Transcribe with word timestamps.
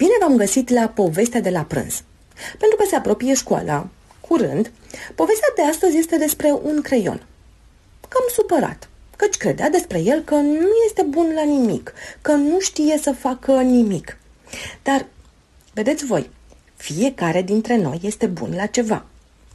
Bine 0.00 0.16
v-am 0.20 0.36
găsit 0.36 0.68
la 0.68 0.88
povestea 0.88 1.40
de 1.40 1.50
la 1.50 1.62
prânz. 1.62 2.02
Pentru 2.58 2.76
că 2.78 2.84
se 2.88 2.96
apropie 2.96 3.34
școala, 3.34 3.88
curând, 4.20 4.72
povestea 5.14 5.48
de 5.56 5.62
astăzi 5.62 5.96
este 5.96 6.16
despre 6.16 6.52
un 6.62 6.80
creion. 6.80 7.26
Cam 8.08 8.22
supărat, 8.32 8.88
căci 9.16 9.36
credea 9.36 9.70
despre 9.70 9.98
el 9.98 10.20
că 10.20 10.34
nu 10.34 10.68
este 10.86 11.02
bun 11.02 11.32
la 11.34 11.42
nimic, 11.42 11.92
că 12.20 12.32
nu 12.32 12.60
știe 12.60 12.98
să 12.98 13.12
facă 13.12 13.60
nimic. 13.60 14.18
Dar, 14.82 15.06
vedeți 15.72 16.04
voi, 16.04 16.30
fiecare 16.76 17.42
dintre 17.42 17.76
noi 17.76 18.00
este 18.02 18.26
bun 18.26 18.52
la 18.54 18.66
ceva. 18.66 19.06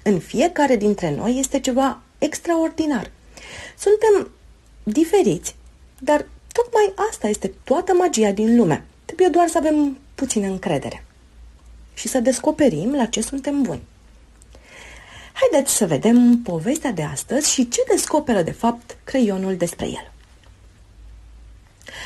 În 0.03 0.19
fiecare 0.19 0.75
dintre 0.75 1.15
noi 1.15 1.39
este 1.39 1.59
ceva 1.59 2.01
extraordinar. 2.17 3.11
Suntem 3.77 4.31
diferiți, 4.83 5.55
dar 5.99 6.25
tocmai 6.51 6.93
asta 7.09 7.27
este 7.27 7.53
toată 7.63 7.93
magia 7.93 8.31
din 8.31 8.55
lume. 8.55 8.85
Trebuie 9.05 9.27
doar 9.27 9.47
să 9.47 9.57
avem 9.57 9.97
puțină 10.15 10.47
încredere 10.47 11.05
și 11.93 12.07
să 12.07 12.19
descoperim 12.19 12.95
la 12.95 13.05
ce 13.05 13.21
suntem 13.21 13.61
buni. 13.61 13.81
Haideți 15.33 15.75
să 15.75 15.85
vedem 15.85 16.37
povestea 16.43 16.91
de 16.91 17.03
astăzi 17.03 17.51
și 17.51 17.67
ce 17.67 17.83
descoperă 17.89 18.41
de 18.41 18.51
fapt 18.51 18.97
creionul 19.03 19.55
despre 19.55 19.85
el. 19.85 20.11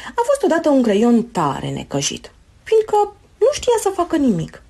A 0.09 0.21
fost 0.25 0.43
odată 0.43 0.69
un 0.69 0.81
creion 0.83 1.23
tare 1.23 1.69
necăjit, 1.69 2.31
fiindcă 2.63 3.15
nu 3.37 3.47
știa 3.51 3.73
să 3.81 3.89
facă 3.89 4.15
nimic. 4.15 4.63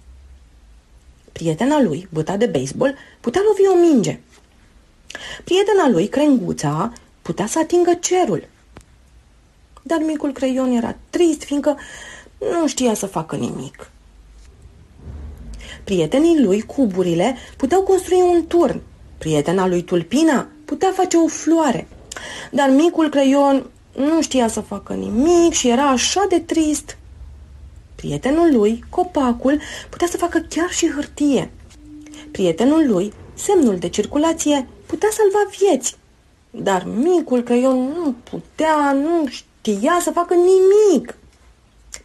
Prietena 1.32 1.82
lui, 1.82 2.08
băta 2.12 2.38
de 2.38 2.46
baseball, 2.46 2.96
putea 3.20 3.42
lovi 3.48 3.68
o 3.68 3.80
minge. 3.90 4.20
Prietena 5.44 5.88
lui, 5.88 6.08
crenguța, 6.08 6.94
putea 7.22 7.46
să 7.46 7.60
atingă 7.60 7.94
cerul. 7.94 8.48
Dar 9.82 10.00
micul 10.00 10.32
creion 10.32 10.72
era 10.72 10.96
trist, 11.10 11.44
fiindcă 11.44 11.78
nu 12.40 12.68
știa 12.68 12.94
să 12.94 13.06
facă 13.06 13.36
nimic. 13.36 13.92
Prietenii 15.84 16.42
lui, 16.44 16.62
cuburile, 16.62 17.36
puteau 17.58 17.82
construi 17.82 18.22
un 18.22 18.48
turn. 18.48 18.82
Prietena 19.18 19.68
lui 19.68 19.82
Tulpina 19.82 20.48
putea 20.66 20.92
face 20.92 21.18
o 21.18 21.28
floare. 21.28 21.88
Dar 22.52 22.70
micul 22.70 23.10
creion 23.10 23.66
nu 23.96 24.22
știa 24.22 24.48
să 24.48 24.60
facă 24.62 24.94
nimic 24.94 25.54
și 25.54 25.70
era 25.70 25.90
așa 25.90 26.26
de 26.30 26.40
trist. 26.40 26.98
Prietenul 27.96 28.56
lui, 28.56 28.84
copacul, 28.90 29.60
putea 29.90 30.08
să 30.08 30.18
facă 30.18 30.46
chiar 30.50 30.70
și 30.70 30.92
hârtie. 30.92 31.52
Prietenul 32.32 32.88
lui, 32.88 33.14
semnul 33.34 33.78
de 33.78 33.90
circulație, 33.90 34.68
putea 34.86 35.10
salva 35.12 35.50
vieți. 35.60 35.98
Dar 36.50 36.88
micul 36.96 37.42
creion 37.42 37.78
nu 37.78 38.16
putea, 38.24 38.92
nu 38.92 39.28
știa 39.28 39.98
să 40.02 40.12
facă 40.12 40.34
nimic. 40.34 41.18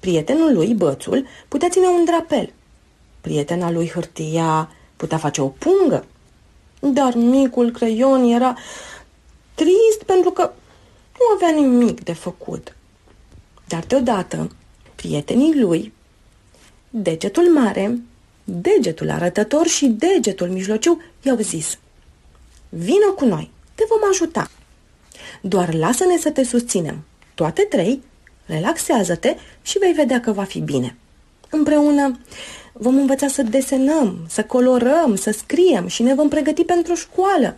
Prietenul 0.04 0.54
lui, 0.54 0.74
bățul, 0.74 1.26
putea 1.48 1.68
ține 1.68 1.86
un 1.86 2.04
drapel. 2.04 2.52
Prietena 3.20 3.70
lui 3.70 3.90
hârtia 3.90 4.70
putea 4.96 5.18
face 5.18 5.40
o 5.40 5.48
pungă. 5.48 6.04
Dar 6.80 7.14
micul 7.14 7.70
creion 7.70 8.24
era 8.24 8.56
trist 9.54 10.02
pentru 10.06 10.30
că 10.30 10.52
nu 11.18 11.34
avea 11.34 11.60
nimic 11.60 12.04
de 12.04 12.12
făcut. 12.12 12.76
Dar 13.68 13.84
deodată, 13.86 14.50
prietenii 14.94 15.60
lui, 15.60 15.92
degetul 16.90 17.52
mare, 17.52 17.98
degetul 18.44 19.10
arătător 19.10 19.66
și 19.66 19.86
degetul 19.86 20.48
mijlociu 20.48 21.02
i-au 21.22 21.36
zis 21.36 21.78
Vino 22.68 23.12
cu 23.16 23.24
noi, 23.24 23.50
te 23.74 23.84
vom 23.88 24.08
ajuta. 24.10 24.50
Doar 25.40 25.74
lasă-ne 25.74 26.18
să 26.18 26.30
te 26.30 26.44
susținem. 26.44 27.04
Toate 27.34 27.62
trei, 27.62 28.02
relaxează-te 28.46 29.36
și 29.62 29.78
vei 29.78 29.92
vedea 29.92 30.20
că 30.20 30.32
va 30.32 30.44
fi 30.44 30.60
bine. 30.60 30.96
Împreună 31.50 32.18
vom 32.72 32.96
învăța 32.96 33.28
să 33.28 33.42
desenăm, 33.42 34.26
să 34.28 34.44
colorăm, 34.44 35.14
să 35.16 35.30
scriem 35.30 35.86
și 35.86 36.02
ne 36.02 36.14
vom 36.14 36.28
pregăti 36.28 36.64
pentru 36.64 36.94
școală. 36.94 37.56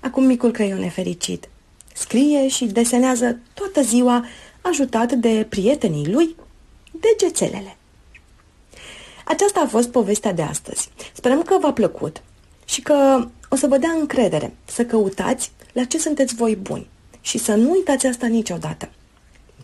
Acum 0.00 0.24
micul 0.24 0.50
creion 0.50 0.82
e 0.82 0.88
fericit. 0.88 1.48
Scrie 1.94 2.48
și 2.48 2.64
desenează 2.64 3.38
toată 3.54 3.82
ziua, 3.82 4.24
ajutat 4.60 5.12
de 5.12 5.46
prietenii 5.48 6.12
lui, 6.12 6.36
degețelele. 6.90 7.76
Aceasta 9.24 9.60
a 9.60 9.66
fost 9.66 9.88
povestea 9.88 10.32
de 10.32 10.42
astăzi. 10.42 10.88
Sperăm 11.12 11.42
că 11.42 11.58
v-a 11.58 11.72
plăcut 11.72 12.22
și 12.64 12.82
că 12.82 13.28
o 13.48 13.56
să 13.56 13.66
vă 13.66 13.78
dea 13.78 13.90
încredere 13.90 14.54
să 14.64 14.84
căutați 14.84 15.52
la 15.72 15.84
ce 15.84 15.98
sunteți 15.98 16.34
voi 16.34 16.56
buni 16.56 16.88
și 17.20 17.38
să 17.38 17.54
nu 17.54 17.70
uitați 17.70 18.06
asta 18.06 18.26
niciodată. 18.26 18.88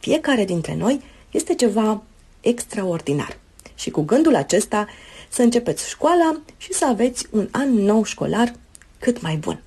Fiecare 0.00 0.44
dintre 0.44 0.75
noi 0.75 1.00
este 1.30 1.54
ceva 1.54 2.03
extraordinar. 2.41 3.36
Și 3.75 3.91
cu 3.91 4.03
gândul 4.03 4.34
acesta 4.34 4.86
să 5.28 5.42
începeți 5.42 5.88
școala 5.88 6.41
și 6.56 6.72
să 6.72 6.86
aveți 6.86 7.26
un 7.30 7.48
an 7.50 7.75
nou 7.75 8.04
școlar 8.04 8.52
cât 8.98 9.20
mai 9.20 9.36
bun. 9.36 9.62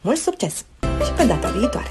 Mult 0.00 0.18
succes 0.18 0.64
și 1.04 1.12
pe 1.16 1.24
data 1.24 1.50
viitoare! 1.50 1.88